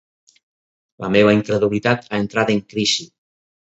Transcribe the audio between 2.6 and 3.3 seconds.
crisi.